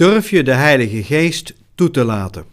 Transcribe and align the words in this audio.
Durf 0.00 0.30
je 0.30 0.42
de 0.42 0.52
Heilige 0.52 1.02
Geest 1.02 1.54
toe 1.74 1.90
te 1.90 2.04
laten? 2.04 2.44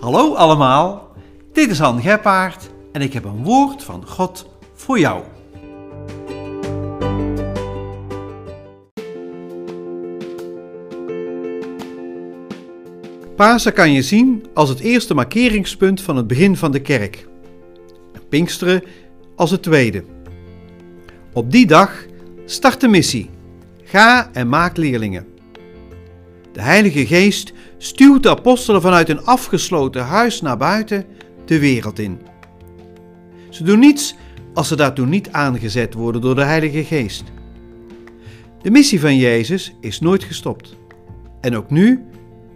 Hallo 0.00 0.34
allemaal, 0.34 1.12
dit 1.52 1.70
is 1.70 1.78
Han 1.78 2.00
Geppaard 2.02 2.70
en 2.92 3.00
ik 3.00 3.12
heb 3.12 3.24
een 3.24 3.42
woord 3.42 3.82
van 3.82 4.06
God 4.06 4.46
voor 4.74 4.98
jou. 4.98 5.22
Pasen 13.36 13.72
kan 13.72 13.92
je 13.92 14.02
zien 14.02 14.46
als 14.54 14.68
het 14.68 14.80
eerste 14.80 15.14
markeringspunt 15.14 16.00
van 16.00 16.16
het 16.16 16.26
begin 16.26 16.56
van 16.56 16.72
de 16.72 16.80
kerk. 16.80 17.26
En 18.12 18.28
Pinksteren 18.28 18.82
als 19.36 19.50
het 19.50 19.62
tweede. 19.62 20.04
Op 21.32 21.50
die 21.50 21.66
dag 21.66 22.12
start 22.44 22.80
de 22.80 22.88
missie. 22.88 23.30
Ga 23.84 24.30
en 24.32 24.48
maak 24.48 24.76
leerlingen. 24.76 25.26
De 26.52 26.62
Heilige 26.62 27.06
Geest 27.06 27.52
stuwt 27.78 28.22
de 28.22 28.30
apostelen 28.30 28.82
vanuit 28.82 29.08
een 29.08 29.24
afgesloten 29.24 30.04
huis 30.04 30.40
naar 30.40 30.56
buiten 30.56 31.04
de 31.44 31.58
wereld 31.58 31.98
in. 31.98 32.20
Ze 33.50 33.64
doen 33.64 33.78
niets 33.78 34.16
als 34.54 34.68
ze 34.68 34.76
daartoe 34.76 35.06
niet 35.06 35.30
aangezet 35.30 35.94
worden 35.94 36.20
door 36.20 36.34
de 36.34 36.44
Heilige 36.44 36.84
Geest. 36.84 37.24
De 38.62 38.70
missie 38.70 39.00
van 39.00 39.16
Jezus 39.16 39.74
is 39.80 40.00
nooit 40.00 40.24
gestopt. 40.24 40.76
En 41.40 41.56
ook 41.56 41.70
nu 41.70 42.04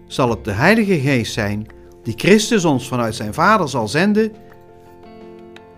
zal 0.06 0.30
het 0.30 0.44
de 0.44 0.50
Heilige 0.50 1.00
Geest 1.00 1.32
zijn 1.32 1.66
die 2.02 2.14
Christus 2.16 2.64
ons 2.64 2.88
vanuit 2.88 3.14
zijn 3.14 3.34
Vader 3.34 3.68
zal 3.68 3.88
zenden. 3.88 4.32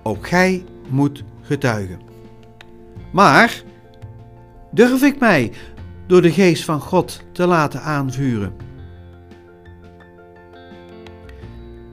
Ook 0.02 0.29
gij 0.29 0.65
moet 0.88 1.24
getuigen. 1.43 2.01
Maar 3.13 3.63
durf 4.70 5.02
ik 5.02 5.19
mij 5.19 5.52
door 6.06 6.23
de 6.23 6.33
Geest 6.33 6.65
van 6.65 6.80
God 6.80 7.24
te 7.33 7.47
laten 7.47 7.83
aanvuren? 7.83 8.52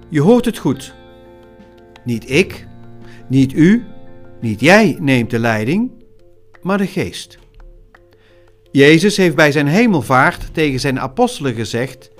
Je 0.09 0.22
hoort 0.22 0.45
het 0.45 0.58
goed. 0.58 0.94
Niet 2.03 2.30
ik, 2.30 2.67
niet 3.28 3.53
u, 3.53 3.86
niet 4.42 4.59
jij 4.59 4.97
neemt 5.00 5.30
de 5.30 5.39
leiding, 5.39 5.92
maar 6.61 6.78
de 6.78 6.88
Geest. 6.88 7.38
Jezus 8.72 9.17
heeft 9.17 9.36
bij 9.36 9.52
zijn 9.52 9.67
hemelvaart 9.67 10.53
tegen 10.53 10.80
zijn 10.80 11.00
apostelen 11.00 11.53
gezegd 11.53 12.12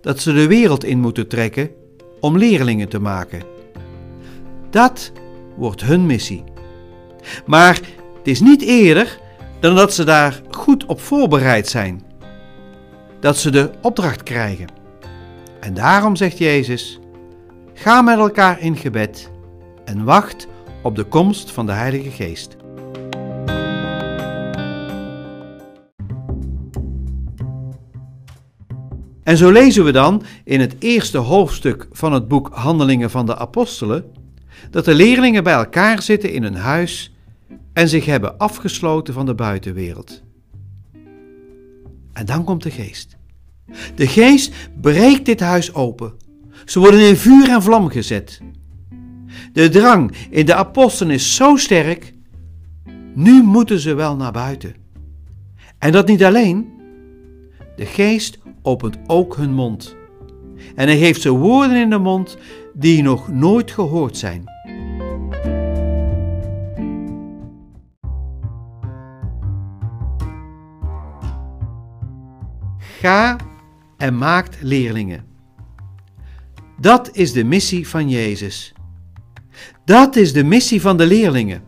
dat 0.00 0.20
ze 0.20 0.32
de 0.32 0.46
wereld 0.46 0.84
in 0.84 0.98
moeten 0.98 1.28
trekken 1.28 1.70
om 2.20 2.38
leerlingen 2.38 2.88
te 2.88 2.98
maken. 2.98 3.42
Dat 4.70 5.12
wordt 5.56 5.82
hun 5.82 6.06
missie. 6.06 6.44
Maar 7.46 7.80
het 8.18 8.28
is 8.28 8.40
niet 8.40 8.62
eerder 8.62 9.18
dan 9.62 9.74
dat 9.74 9.94
ze 9.94 10.04
daar 10.04 10.40
goed 10.50 10.86
op 10.86 11.00
voorbereid 11.00 11.68
zijn. 11.68 12.02
Dat 13.20 13.36
ze 13.36 13.50
de 13.50 13.70
opdracht 13.80 14.22
krijgen. 14.22 14.66
En 15.60 15.74
daarom 15.74 16.16
zegt 16.16 16.38
Jezus: 16.38 16.98
Ga 17.74 18.02
met 18.02 18.18
elkaar 18.18 18.60
in 18.60 18.76
gebed 18.76 19.30
en 19.84 20.04
wacht 20.04 20.46
op 20.82 20.96
de 20.96 21.04
komst 21.04 21.50
van 21.50 21.66
de 21.66 21.72
Heilige 21.72 22.10
Geest. 22.10 22.56
En 29.22 29.36
zo 29.36 29.50
lezen 29.50 29.84
we 29.84 29.92
dan 29.92 30.22
in 30.44 30.60
het 30.60 30.74
eerste 30.78 31.18
hoofdstuk 31.18 31.88
van 31.92 32.12
het 32.12 32.28
boek 32.28 32.48
Handelingen 32.52 33.10
van 33.10 33.26
de 33.26 33.36
Apostelen 33.36 34.04
dat 34.70 34.84
de 34.84 34.94
leerlingen 34.94 35.44
bij 35.44 35.54
elkaar 35.54 36.02
zitten 36.02 36.32
in 36.32 36.42
een 36.42 36.56
huis 36.56 37.11
en 37.72 37.88
zich 37.88 38.04
hebben 38.04 38.38
afgesloten 38.38 39.14
van 39.14 39.26
de 39.26 39.34
buitenwereld. 39.34 40.22
En 42.12 42.26
dan 42.26 42.44
komt 42.44 42.62
de 42.62 42.70
geest. 42.70 43.16
De 43.94 44.06
geest 44.06 44.52
breekt 44.80 45.24
dit 45.24 45.40
huis 45.40 45.74
open. 45.74 46.12
Ze 46.64 46.78
worden 46.78 47.08
in 47.08 47.16
vuur 47.16 47.48
en 47.48 47.62
vlam 47.62 47.88
gezet. 47.88 48.40
De 49.52 49.68
drang 49.68 50.12
in 50.30 50.46
de 50.46 50.54
apostelen 50.54 51.14
is 51.14 51.34
zo 51.36 51.56
sterk. 51.56 52.14
Nu 53.14 53.42
moeten 53.42 53.78
ze 53.78 53.94
wel 53.94 54.16
naar 54.16 54.32
buiten. 54.32 54.74
En 55.78 55.92
dat 55.92 56.06
niet 56.06 56.24
alleen. 56.24 56.72
De 57.76 57.86
geest 57.86 58.38
opent 58.62 58.98
ook 59.06 59.36
hun 59.36 59.52
mond. 59.52 59.96
En 60.74 60.86
hij 60.86 60.98
geeft 60.98 61.20
ze 61.20 61.30
woorden 61.30 61.76
in 61.76 61.90
de 61.90 61.98
mond 61.98 62.36
die 62.74 63.02
nog 63.02 63.28
nooit 63.28 63.70
gehoord 63.70 64.16
zijn. 64.16 64.51
Ga 73.02 73.36
en 73.96 74.18
maakt 74.18 74.56
leerlingen. 74.60 75.24
Dat 76.80 77.10
is 77.12 77.32
de 77.32 77.44
missie 77.44 77.88
van 77.88 78.08
Jezus. 78.08 78.72
Dat 79.84 80.16
is 80.16 80.32
de 80.32 80.44
missie 80.44 80.80
van 80.80 80.96
de 80.96 81.06
leerlingen. 81.06 81.62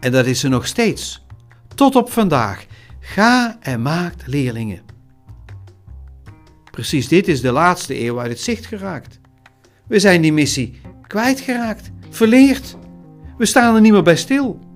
En 0.00 0.12
dat 0.12 0.26
is 0.26 0.40
ze 0.40 0.48
nog 0.48 0.66
steeds, 0.66 1.26
tot 1.74 1.96
op 1.96 2.10
vandaag. 2.10 2.66
Ga 3.00 3.56
en 3.60 3.82
maakt 3.82 4.26
leerlingen. 4.26 4.82
Precies 6.70 7.08
dit 7.08 7.28
is 7.28 7.40
de 7.40 7.52
laatste 7.52 8.00
eeuw 8.04 8.20
uit 8.20 8.30
het 8.30 8.40
zicht 8.40 8.66
geraakt. 8.66 9.20
We 9.86 9.98
zijn 9.98 10.22
die 10.22 10.32
missie 10.32 10.80
kwijtgeraakt, 11.06 11.90
verleerd. 12.10 12.76
We 13.38 13.46
staan 13.46 13.74
er 13.74 13.80
niet 13.80 13.92
meer 13.92 14.02
bij 14.02 14.16
stil. 14.16 14.69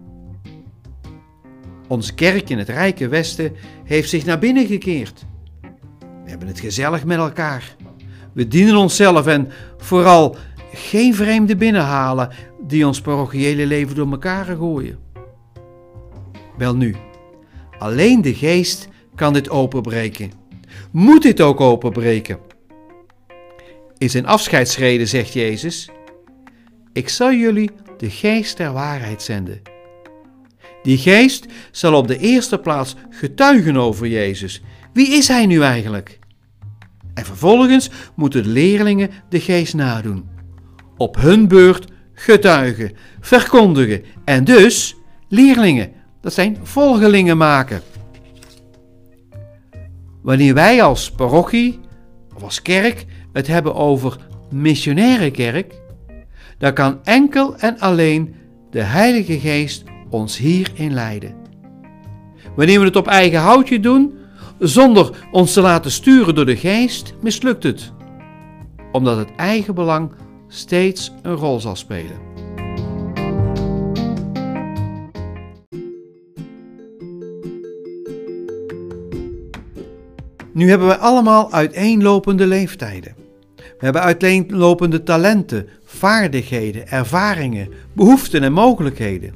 Onze 1.94 2.14
kerk 2.14 2.50
in 2.50 2.58
het 2.58 2.68
rijke 2.68 3.08
Westen 3.08 3.52
heeft 3.84 4.08
zich 4.08 4.24
naar 4.24 4.38
binnen 4.38 4.66
gekeerd. 4.66 5.24
We 6.00 6.30
hebben 6.30 6.48
het 6.48 6.60
gezellig 6.60 7.04
met 7.04 7.18
elkaar. 7.18 7.76
We 8.32 8.48
dienen 8.48 8.76
onszelf 8.76 9.26
en 9.26 9.48
vooral 9.76 10.36
geen 10.72 11.14
vreemde 11.14 11.56
binnenhalen 11.56 12.30
die 12.66 12.86
ons 12.86 13.00
parochiële 13.00 13.66
leven 13.66 13.94
door 13.94 14.10
elkaar 14.10 14.44
gooien. 14.44 14.98
Wel 16.58 16.76
nu, 16.76 16.96
alleen 17.78 18.22
de 18.22 18.34
geest 18.34 18.88
kan 19.14 19.32
dit 19.32 19.50
openbreken. 19.50 20.32
Moet 20.90 21.22
dit 21.22 21.40
ook 21.40 21.60
openbreken? 21.60 22.38
In 23.98 24.10
zijn 24.10 24.26
afscheidsreden 24.26 25.08
zegt 25.08 25.32
Jezus: 25.32 25.90
Ik 26.92 27.08
zal 27.08 27.32
jullie 27.32 27.70
de 27.96 28.10
geest 28.10 28.56
der 28.56 28.72
waarheid 28.72 29.22
zenden. 29.22 29.73
Die 30.84 30.98
geest 30.98 31.46
zal 31.70 31.94
op 31.94 32.08
de 32.08 32.18
eerste 32.18 32.58
plaats 32.58 32.94
getuigen 33.10 33.76
over 33.76 34.06
Jezus. 34.06 34.62
Wie 34.92 35.08
is 35.08 35.28
hij 35.28 35.46
nu 35.46 35.62
eigenlijk? 35.62 36.18
En 37.14 37.24
vervolgens 37.24 37.90
moeten 38.14 38.42
de 38.42 38.48
leerlingen 38.48 39.10
de 39.28 39.40
geest 39.40 39.74
nadoen. 39.74 40.28
Op 40.96 41.16
hun 41.16 41.48
beurt 41.48 41.86
getuigen, 42.12 42.92
verkondigen 43.20 44.02
en 44.24 44.44
dus 44.44 44.96
leerlingen, 45.28 45.92
dat 46.20 46.32
zijn 46.32 46.58
volgelingen 46.62 47.36
maken. 47.36 47.82
Wanneer 50.22 50.54
wij 50.54 50.82
als 50.82 51.10
parochie 51.10 51.80
of 52.34 52.42
als 52.42 52.62
kerk 52.62 53.04
het 53.32 53.46
hebben 53.46 53.74
over 53.74 54.16
missionaire 54.50 55.30
kerk, 55.30 55.74
dan 56.58 56.72
kan 56.72 57.04
enkel 57.04 57.56
en 57.56 57.78
alleen 57.78 58.34
de 58.70 58.82
Heilige 58.82 59.38
Geest 59.38 59.84
ons 60.14 60.38
hierin 60.38 60.92
leiden. 60.92 61.34
Wanneer 62.56 62.78
we 62.78 62.84
het 62.84 62.96
op 62.96 63.06
eigen 63.06 63.40
houtje 63.40 63.80
doen, 63.80 64.18
zonder 64.58 65.10
ons 65.32 65.52
te 65.52 65.60
laten 65.60 65.90
sturen 65.90 66.34
door 66.34 66.46
de 66.46 66.56
geest, 66.56 67.14
mislukt 67.22 67.62
het, 67.62 67.92
omdat 68.92 69.16
het 69.16 69.28
eigen 69.36 69.74
belang 69.74 70.12
steeds 70.48 71.12
een 71.22 71.34
rol 71.34 71.60
zal 71.60 71.76
spelen. 71.76 72.32
Nu 80.52 80.68
hebben 80.68 80.88
we 80.88 80.96
allemaal 80.96 81.52
uiteenlopende 81.52 82.46
leeftijden. 82.46 83.14
We 83.56 83.90
hebben 83.90 84.02
uiteenlopende 84.02 85.02
talenten, 85.02 85.68
vaardigheden, 85.84 86.88
ervaringen, 86.88 87.68
behoeften 87.92 88.42
en 88.42 88.52
mogelijkheden. 88.52 89.34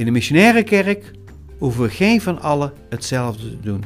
In 0.00 0.06
de 0.06 0.12
missionaire 0.12 0.62
kerk 0.62 1.10
hoeven 1.58 1.82
we 1.82 1.90
geen 1.90 2.20
van 2.20 2.40
allen 2.40 2.72
hetzelfde 2.88 3.50
te 3.50 3.60
doen. 3.60 3.84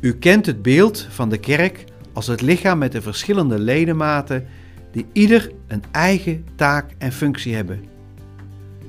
U 0.00 0.14
kent 0.14 0.46
het 0.46 0.62
beeld 0.62 1.06
van 1.10 1.28
de 1.28 1.38
kerk 1.38 1.84
als 2.12 2.26
het 2.26 2.40
lichaam 2.40 2.78
met 2.78 2.92
de 2.92 3.02
verschillende 3.02 3.58
ledematen 3.58 4.46
die 4.92 5.06
ieder 5.12 5.50
een 5.66 5.82
eigen 5.90 6.44
taak 6.56 6.90
en 6.98 7.12
functie 7.12 7.54
hebben. 7.54 7.84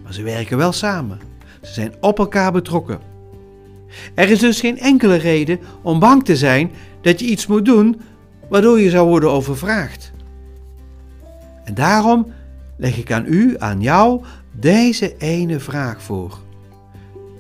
Maar 0.04 0.14
ze 0.14 0.24
werken 0.24 0.58
wel 0.58 0.72
samen. 0.72 1.20
Ze 1.62 1.74
zijn 1.74 1.94
op 2.00 2.20
elkaar 2.20 2.52
betrokken. 2.52 3.00
Er 4.16 4.30
is 4.30 4.40
dus 4.40 4.60
geen 4.60 4.80
enkele 4.80 5.16
reden 5.16 5.60
om 5.82 6.00
bang 6.00 6.26
te 6.26 6.36
zijn 6.36 6.72
dat 7.02 7.20
je 7.20 7.26
iets 7.26 7.48
moet 7.48 7.66
doen 7.66 8.02
waardoor 8.50 8.80
je 8.80 8.90
zou 8.90 9.08
worden 9.08 9.32
overvraagd. 9.32 10.12
En 11.64 11.74
daarom 11.74 12.34
leg 12.78 12.98
ik 12.98 13.12
aan 13.12 13.26
u, 13.28 13.56
aan 13.58 13.82
jou, 13.82 14.24
deze 14.52 15.18
ene 15.18 15.60
vraag 15.60 16.04
voor. 16.04 16.40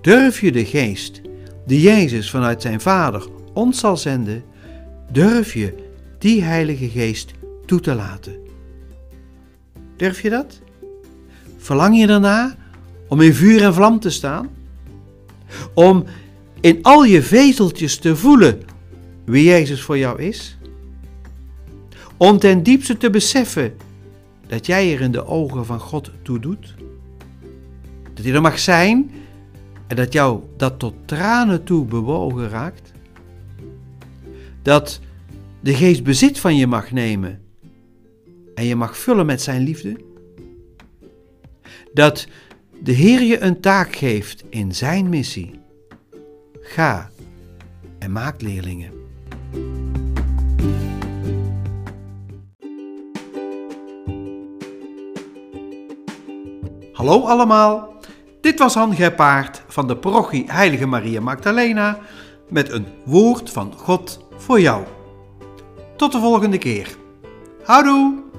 Durf 0.01 0.41
je 0.41 0.51
de 0.51 0.65
geest 0.65 1.21
die 1.65 1.81
Jezus 1.81 2.29
vanuit 2.29 2.61
zijn 2.61 2.81
Vader 2.81 3.27
ons 3.53 3.79
zal 3.79 3.97
zenden, 3.97 4.43
durf 5.11 5.53
je 5.53 5.75
die 6.19 6.43
Heilige 6.43 6.89
Geest 6.89 7.31
toe 7.65 7.79
te 7.79 7.93
laten? 7.93 8.35
Durf 9.95 10.21
je 10.21 10.29
dat? 10.29 10.59
Verlang 11.57 11.97
je 11.97 12.07
erna 12.07 12.55
om 13.07 13.21
in 13.21 13.33
vuur 13.33 13.63
en 13.63 13.73
vlam 13.73 13.99
te 13.99 14.09
staan? 14.09 14.49
Om 15.73 16.03
in 16.61 16.79
al 16.81 17.03
je 17.03 17.21
vezeltjes 17.21 17.97
te 17.97 18.15
voelen 18.15 18.61
wie 19.25 19.43
Jezus 19.43 19.81
voor 19.81 19.97
jou 19.97 20.21
is? 20.21 20.57
Om 22.17 22.37
ten 22.37 22.63
diepste 22.63 22.97
te 22.97 23.09
beseffen 23.09 23.73
dat 24.47 24.65
jij 24.65 24.93
er 24.93 25.01
in 25.01 25.11
de 25.11 25.25
ogen 25.25 25.65
van 25.65 25.79
God 25.79 26.11
toe 26.21 26.39
doet? 26.39 26.75
Dat 28.13 28.25
hij 28.25 28.33
er 28.33 28.41
mag 28.41 28.59
zijn 28.59 29.11
en 29.87 29.95
dat 29.95 30.13
jou 30.13 30.41
dat 30.57 30.79
tot 30.79 30.93
tranen 31.05 31.63
toe 31.63 31.85
bewogen 31.85 32.49
raakt? 32.49 32.91
Dat 34.61 34.99
de 35.59 35.73
geest 35.73 36.03
bezit 36.03 36.39
van 36.39 36.55
je 36.55 36.67
mag 36.67 36.91
nemen 36.91 37.41
en 38.55 38.65
je 38.65 38.75
mag 38.75 38.97
vullen 38.97 39.25
met 39.25 39.41
zijn 39.41 39.61
liefde? 39.61 39.95
Dat 41.93 42.27
de 42.83 42.91
Heer 42.91 43.21
je 43.21 43.39
een 43.39 43.59
taak 43.59 43.95
geeft 43.95 44.43
in 44.49 44.75
zijn 44.75 45.09
missie. 45.09 45.59
Ga 46.61 47.09
en 47.99 48.11
maak 48.11 48.41
leerlingen. 48.41 48.91
Hallo 56.93 57.21
allemaal, 57.25 57.90
dit 58.41 58.59
was 58.59 58.73
Han 58.73 58.95
Gepaard 58.95 59.61
van 59.67 59.87
de 59.87 59.97
parochie 59.97 60.43
Heilige 60.47 60.85
Maria 60.85 61.21
Magdalena 61.21 61.97
met 62.49 62.71
een 62.71 62.85
woord 63.05 63.49
van 63.49 63.73
God 63.77 64.19
voor 64.37 64.59
jou. 64.59 64.83
Tot 65.95 66.11
de 66.11 66.19
volgende 66.19 66.57
keer. 66.57 66.87
Houdoe! 67.63 68.30